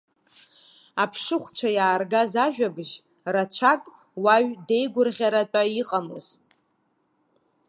[1.03, 2.93] Аԥшыхәцәа иааргаз ажәабжь
[3.33, 3.83] рацәак
[4.23, 6.41] уаҩ деигәырӷьаратәа иҟамызт.